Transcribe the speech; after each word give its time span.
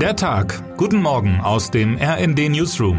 Der 0.00 0.14
Tag. 0.14 0.76
Guten 0.76 1.00
Morgen 1.00 1.40
aus 1.40 1.70
dem 1.70 1.96
RND 1.96 2.50
Newsroom. 2.50 2.98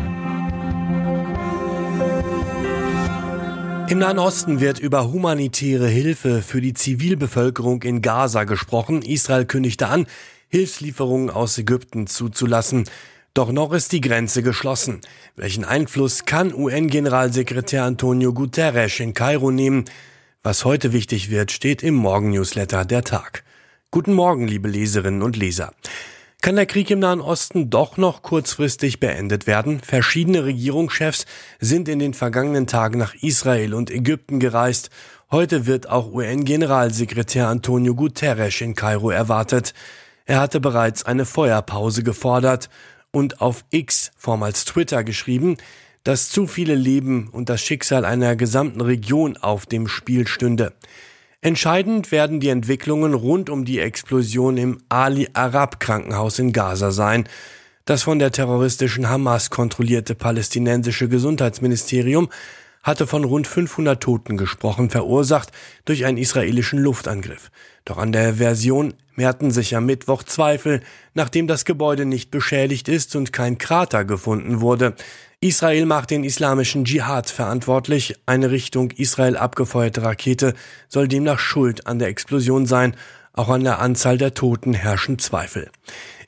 Im 3.87 3.99
Nahen 3.99 4.17
Osten 4.17 4.59
wird 4.59 4.79
über 4.79 5.11
humanitäre 5.11 5.87
Hilfe 5.87 6.41
für 6.41 6.59
die 6.59 6.73
Zivilbevölkerung 6.73 7.83
in 7.83 8.01
Gaza 8.01 8.45
gesprochen. 8.45 9.03
Israel 9.03 9.45
kündigte 9.45 9.89
an, 9.89 10.07
Hilfslieferungen 10.47 11.29
aus 11.29 11.59
Ägypten 11.59 12.07
zuzulassen. 12.07 12.89
Doch 13.35 13.51
noch 13.51 13.73
ist 13.73 13.91
die 13.91 14.01
Grenze 14.01 14.41
geschlossen. 14.41 15.01
Welchen 15.35 15.65
Einfluss 15.65 16.25
kann 16.25 16.51
UN-Generalsekretär 16.51 17.83
Antonio 17.83 18.33
Guterres 18.33 18.99
in 18.99 19.13
Kairo 19.13 19.51
nehmen? 19.51 19.85
Was 20.41 20.65
heute 20.65 20.93
wichtig 20.93 21.29
wird, 21.29 21.51
steht 21.51 21.83
im 21.83 21.93
Morgen-Newsletter 21.93 22.85
der 22.85 23.03
Tag. 23.03 23.43
Guten 23.91 24.13
Morgen, 24.13 24.47
liebe 24.47 24.67
Leserinnen 24.67 25.21
und 25.21 25.37
Leser. 25.37 25.73
Kann 26.41 26.55
der 26.55 26.67
Krieg 26.67 26.89
im 26.91 26.99
Nahen 26.99 27.19
Osten 27.19 27.69
doch 27.69 27.97
noch 27.97 28.21
kurzfristig 28.21 28.99
beendet 28.99 29.47
werden? 29.47 29.79
Verschiedene 29.79 30.45
Regierungschefs 30.45 31.25
sind 31.59 31.89
in 31.89 31.99
den 31.99 32.13
vergangenen 32.13 32.67
Tagen 32.67 32.99
nach 32.99 33.15
Israel 33.15 33.73
und 33.73 33.89
Ägypten 33.89 34.39
gereist. 34.39 34.89
Heute 35.31 35.65
wird 35.65 35.89
auch 35.89 36.13
UN-Generalsekretär 36.13 37.47
Antonio 37.47 37.95
Guterres 37.95 38.61
in 38.61 38.75
Kairo 38.75 39.09
erwartet. 39.09 39.73
Er 40.25 40.39
hatte 40.39 40.59
bereits 40.59 41.03
eine 41.03 41.25
Feuerpause 41.25 42.03
gefordert 42.03 42.69
und 43.11 43.41
auf 43.41 43.65
X, 43.71 44.11
vormals 44.15 44.63
Twitter, 44.63 45.03
geschrieben, 45.03 45.57
dass 46.03 46.29
zu 46.29 46.47
viele 46.47 46.75
Leben 46.75 47.29
und 47.29 47.49
das 47.49 47.61
Schicksal 47.61 48.05
einer 48.05 48.35
gesamten 48.35 48.79
Region 48.79 49.37
auf 49.37 49.65
dem 49.65 49.87
Spiel 49.87 50.27
stünde. 50.27 50.73
Entscheidend 51.41 52.11
werden 52.11 52.39
die 52.39 52.49
Entwicklungen 52.49 53.13
rund 53.13 53.51
um 53.51 53.63
die 53.63 53.79
Explosion 53.79 54.57
im 54.57 54.79
Ali 54.89 55.29
Arab 55.33 55.79
Krankenhaus 55.79 56.39
in 56.39 56.51
Gaza 56.51 56.89
sein. 56.89 57.29
Das 57.85 58.03
von 58.03 58.17
der 58.17 58.31
terroristischen 58.31 59.07
Hamas 59.07 59.51
kontrollierte 59.51 60.15
palästinensische 60.15 61.07
Gesundheitsministerium 61.07 62.29
hatte 62.81 63.05
von 63.05 63.23
rund 63.23 63.47
500 63.47 64.01
Toten 64.01 64.37
gesprochen, 64.37 64.89
verursacht 64.89 65.51
durch 65.85 66.05
einen 66.05 66.17
israelischen 66.17 66.79
Luftangriff. 66.79 67.51
Doch 67.85 67.97
an 67.97 68.11
der 68.11 68.35
Version 68.35 68.93
mehrten 69.15 69.51
sich 69.51 69.75
am 69.75 69.85
Mittwoch 69.85 70.23
Zweifel, 70.23 70.81
nachdem 71.13 71.47
das 71.47 71.65
Gebäude 71.65 72.05
nicht 72.05 72.31
beschädigt 72.31 72.87
ist 72.87 73.15
und 73.15 73.31
kein 73.33 73.57
Krater 73.57 74.05
gefunden 74.05 74.61
wurde. 74.61 74.95
Israel 75.39 75.85
macht 75.85 76.09
den 76.09 76.23
islamischen 76.23 76.83
Dschihad 76.83 77.29
verantwortlich. 77.29 78.15
Eine 78.25 78.49
Richtung 78.49 78.89
Israel 78.89 79.37
abgefeuerte 79.37 80.01
Rakete 80.01 80.55
soll 80.89 81.07
demnach 81.07 81.37
schuld 81.37 81.85
an 81.85 81.99
der 81.99 82.07
Explosion 82.07 82.65
sein. 82.65 82.95
Auch 83.33 83.49
an 83.49 83.63
der 83.63 83.77
Anzahl 83.77 84.17
der 84.17 84.33
Toten 84.33 84.73
herrschen 84.73 85.19
Zweifel. 85.19 85.69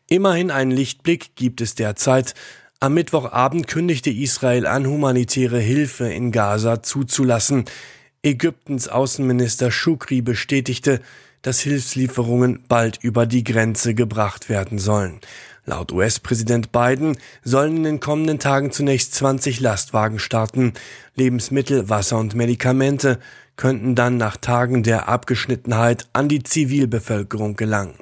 Immerhin 0.10 0.52
einen 0.52 0.70
Lichtblick 0.70 1.36
gibt 1.36 1.60
es 1.60 1.74
derzeit. 1.74 2.36
Am 2.80 2.94
Mittwochabend 2.94 3.66
kündigte 3.66 4.12
Israel 4.12 4.68
an, 4.68 4.86
humanitäre 4.86 5.60
Hilfe 5.60 6.06
in 6.06 6.32
Gaza 6.32 6.84
zuzulassen. 6.84 7.66
Ägyptens 8.22 8.90
Außenminister 8.90 9.72
Shukri 9.72 10.22
bestätigte, 10.22 11.02
dass 11.42 11.62
Hilfslieferungen 11.62 12.64
bald 12.68 13.00
über 13.02 13.26
die 13.26 13.44
Grenze 13.44 13.96
gebracht 13.96 14.50
werden 14.50 14.78
sollen. 14.78 15.20
Laut 15.70 15.92
US-Präsident 15.92 16.72
Biden 16.72 17.16
sollen 17.44 17.78
in 17.78 17.84
den 17.84 18.00
kommenden 18.00 18.40
Tagen 18.40 18.72
zunächst 18.72 19.14
20 19.14 19.60
Lastwagen 19.60 20.18
starten. 20.18 20.74
Lebensmittel, 21.16 21.90
Wasser 21.90 22.18
und 22.18 22.34
Medikamente 22.34 23.20
könnten 23.56 23.94
dann 23.94 24.18
nach 24.18 24.38
Tagen 24.38 24.82
der 24.82 25.08
Abgeschnittenheit 25.08 26.08
an 26.12 26.28
die 26.28 26.42
Zivilbevölkerung 26.42 27.56
gelangen. 27.56 27.94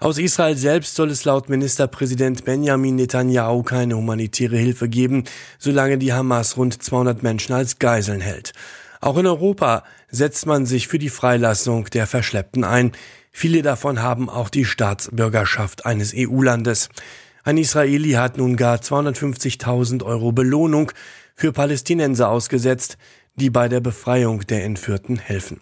Aus 0.00 0.18
Israel 0.18 0.58
selbst 0.58 0.96
soll 0.96 1.08
es 1.08 1.24
laut 1.24 1.48
Ministerpräsident 1.48 2.44
Benjamin 2.44 2.96
Netanyahu 2.96 3.62
keine 3.62 3.96
humanitäre 3.96 4.58
Hilfe 4.58 4.90
geben, 4.90 5.24
solange 5.58 5.96
die 5.96 6.12
Hamas 6.12 6.58
rund 6.58 6.82
200 6.82 7.22
Menschen 7.22 7.54
als 7.54 7.78
Geiseln 7.78 8.20
hält. 8.20 8.52
Auch 9.00 9.16
in 9.16 9.26
Europa 9.26 9.82
setzt 10.10 10.44
man 10.44 10.66
sich 10.66 10.88
für 10.88 10.98
die 10.98 11.08
Freilassung 11.08 11.86
der 11.86 12.06
Verschleppten 12.06 12.64
ein. 12.64 12.92
Viele 13.40 13.62
davon 13.62 14.02
haben 14.02 14.28
auch 14.28 14.48
die 14.48 14.64
Staatsbürgerschaft 14.64 15.86
eines 15.86 16.12
EU-Landes. 16.12 16.88
Ein 17.44 17.56
Israeli 17.56 18.14
hat 18.14 18.36
nun 18.36 18.56
gar 18.56 18.78
250.000 18.78 20.02
Euro 20.02 20.32
Belohnung 20.32 20.90
für 21.36 21.52
Palästinenser 21.52 22.30
ausgesetzt, 22.30 22.98
die 23.36 23.48
bei 23.48 23.68
der 23.68 23.78
Befreiung 23.78 24.40
der 24.40 24.64
Entführten 24.64 25.20
helfen. 25.20 25.60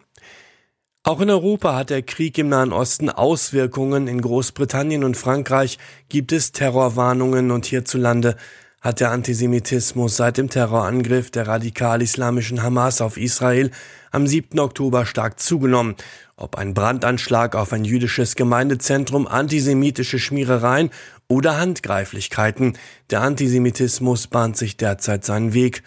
Auch 1.03 1.21
in 1.21 1.29
Europa 1.29 1.77
hat 1.77 1.91
der 1.91 2.01
Krieg 2.01 2.39
im 2.39 2.49
Nahen 2.49 2.73
Osten 2.73 3.11
Auswirkungen. 3.11 4.09
In 4.09 4.23
Großbritannien 4.23 5.05
und 5.05 5.19
Frankreich 5.19 5.77
gibt 6.09 6.33
es 6.33 6.53
Terrorwarnungen 6.53 7.51
und 7.51 7.67
hierzulande 7.67 8.37
hat 8.81 9.01
der 9.01 9.11
Antisemitismus 9.11 10.17
seit 10.17 10.39
dem 10.39 10.51
Terrorangriff 10.51 11.31
der 11.31 11.49
radikal-islamischen 11.49 12.63
Hamas 12.63 13.01
auf 13.01 13.17
Israel 13.17 13.71
am 14.13 14.27
7. 14.27 14.59
Oktober 14.59 15.07
stark 15.07 15.41
zugenommen. 15.41 15.97
Ob 16.37 16.57
ein 16.57 16.75
Brandanschlag 16.75 17.57
auf 17.57 17.73
ein 17.73 17.85
jüdisches 17.85 18.37
Gemeindezentrum, 18.37 19.27
antisemitische 19.27 20.19
Schmierereien 20.19 20.91
oder 21.29 21.59
Handgreiflichkeiten, 21.59 22.77
der 23.11 23.23
Antisemitismus 23.23 24.27
bahnt 24.27 24.57
sich 24.57 24.77
derzeit 24.77 25.25
seinen 25.25 25.55
Weg. 25.55 25.83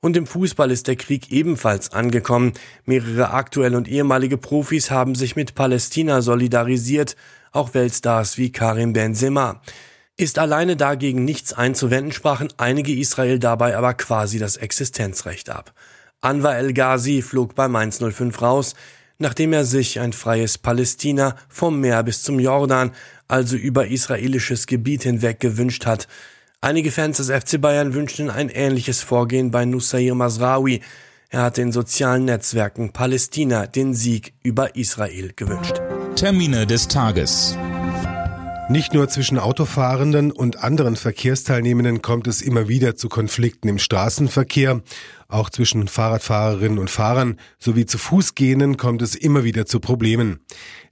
Und 0.00 0.16
im 0.16 0.26
Fußball 0.26 0.70
ist 0.70 0.86
der 0.86 0.96
Krieg 0.96 1.30
ebenfalls 1.30 1.92
angekommen. 1.92 2.52
Mehrere 2.86 3.32
aktuelle 3.32 3.76
und 3.76 3.88
ehemalige 3.88 4.38
Profis 4.38 4.90
haben 4.90 5.14
sich 5.14 5.36
mit 5.36 5.54
Palästina 5.54 6.22
solidarisiert, 6.22 7.16
auch 7.52 7.74
Weltstars 7.74 8.38
wie 8.38 8.50
Karim 8.50 8.94
Benzema. 8.94 9.60
Ist 10.20 10.38
alleine 10.38 10.76
dagegen 10.76 11.24
nichts 11.24 11.54
einzuwenden, 11.54 12.12
sprachen 12.12 12.52
einige 12.58 12.92
Israel 12.92 13.38
dabei 13.38 13.74
aber 13.74 13.94
quasi 13.94 14.38
das 14.38 14.58
Existenzrecht 14.58 15.48
ab. 15.48 15.72
Anwar 16.20 16.58
El 16.58 16.74
Ghazi 16.74 17.22
flog 17.22 17.54
bei 17.54 17.68
Mainz 17.68 18.00
05 18.02 18.42
raus, 18.42 18.74
nachdem 19.16 19.54
er 19.54 19.64
sich 19.64 19.98
ein 19.98 20.12
freies 20.12 20.58
Palästina 20.58 21.36
vom 21.48 21.80
Meer 21.80 22.02
bis 22.02 22.22
zum 22.22 22.38
Jordan, 22.38 22.90
also 23.28 23.56
über 23.56 23.86
israelisches 23.86 24.66
Gebiet 24.66 25.04
hinweg 25.04 25.40
gewünscht 25.40 25.86
hat. 25.86 26.06
Einige 26.60 26.92
Fans 26.92 27.16
des 27.16 27.30
FC 27.30 27.58
Bayern 27.58 27.94
wünschten 27.94 28.28
ein 28.28 28.50
ähnliches 28.50 29.00
Vorgehen 29.00 29.50
bei 29.50 29.64
Nusayr 29.64 30.14
Masraoui. 30.14 30.82
Er 31.30 31.44
hat 31.44 31.56
in 31.56 31.72
sozialen 31.72 32.26
Netzwerken 32.26 32.92
Palästina 32.92 33.66
den 33.66 33.94
Sieg 33.94 34.34
über 34.42 34.76
Israel 34.76 35.32
gewünscht. 35.34 35.80
Termine 36.14 36.66
des 36.66 36.88
Tages. 36.88 37.56
Nicht 38.70 38.94
nur 38.94 39.08
zwischen 39.08 39.40
Autofahrenden 39.40 40.30
und 40.30 40.62
anderen 40.62 40.94
Verkehrsteilnehmenden 40.94 42.02
kommt 42.02 42.28
es 42.28 42.40
immer 42.40 42.68
wieder 42.68 42.94
zu 42.94 43.08
Konflikten 43.08 43.66
im 43.66 43.80
Straßenverkehr. 43.80 44.80
Auch 45.30 45.48
zwischen 45.48 45.86
Fahrradfahrerinnen 45.86 46.80
und 46.80 46.90
Fahrern 46.90 47.36
sowie 47.58 47.86
zu 47.86 47.98
Fußgehenden 47.98 48.76
kommt 48.76 49.00
es 49.00 49.14
immer 49.14 49.44
wieder 49.44 49.64
zu 49.64 49.78
Problemen. 49.78 50.40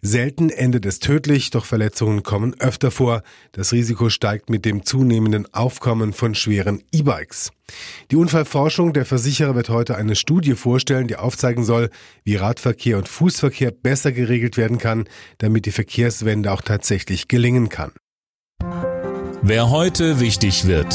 Selten 0.01 0.49
endet 0.49 0.87
es 0.87 1.01
tödlich, 1.01 1.51
doch 1.51 1.65
Verletzungen 1.65 2.23
kommen 2.23 2.55
öfter 2.61 2.93
vor. 2.93 3.23
Das 3.51 3.73
Risiko 3.73 4.11
steigt 4.11 4.49
mit 4.49 4.65
dem 4.65 4.85
zunehmenden 4.85 5.53
Aufkommen 5.53 6.13
von 6.13 6.37
schweren 6.37 6.85
E-Bikes. 6.93 7.51
Die 8.13 8.17
Unfallforschung 8.17 8.93
der 8.93 9.05
Versicherer 9.05 9.57
wird 9.57 9.71
heute 9.71 9.97
eine 9.97 10.15
Studie 10.15 10.55
vorstellen, 10.55 11.09
die 11.09 11.17
aufzeigen 11.17 11.65
soll, 11.65 11.91
wie 12.23 12.37
Radverkehr 12.37 12.97
und 12.97 13.09
Fußverkehr 13.09 13.73
besser 13.73 14.13
geregelt 14.13 14.57
werden 14.57 14.79
kann, 14.79 15.09
damit 15.39 15.67
die 15.67 15.73
Verkehrswende 15.73 16.53
auch 16.53 16.63
tatsächlich 16.63 17.27
gelingen 17.27 17.69
kann. 17.69 17.91
Wer 19.43 19.71
heute 19.71 20.21
wichtig 20.21 20.67
wird. 20.67 20.95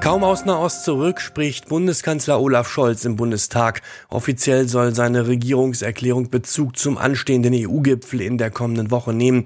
Kaum 0.00 0.24
aus 0.24 0.46
Nahost 0.46 0.84
zurück 0.84 1.20
spricht 1.20 1.68
Bundeskanzler 1.68 2.40
Olaf 2.40 2.70
Scholz 2.70 3.04
im 3.04 3.16
Bundestag. 3.16 3.82
Offiziell 4.08 4.66
soll 4.66 4.94
seine 4.94 5.26
Regierungserklärung 5.26 6.30
Bezug 6.30 6.78
zum 6.78 6.96
anstehenden 6.96 7.52
EU-Gipfel 7.54 8.22
in 8.22 8.38
der 8.38 8.50
kommenden 8.50 8.90
Woche 8.90 9.12
nehmen. 9.12 9.44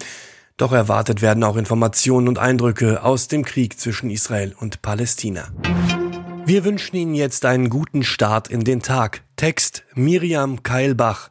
Doch 0.57 0.71
erwartet 0.71 1.23
werden 1.23 1.43
auch 1.43 1.57
Informationen 1.57 2.29
und 2.29 2.39
Eindrücke 2.39 3.03
aus 3.03 3.27
dem 3.27 3.45
Krieg 3.45 3.81
zwischen 3.81 4.11
Israel 4.11 4.55
und 4.59 4.81
Palästina. 4.81 5.49
Wir 6.47 6.65
wünschen 6.65 6.95
Ihnen 6.95 7.15
jetzt 7.17 7.45
einen 7.47 7.69
guten 7.69 8.05
Start 8.05 8.47
in 8.47 8.63
den 8.63 8.81
Tag. 8.81 9.23
Text 9.35 9.83
Miriam 9.95 10.63
Keilbach. 10.63 11.31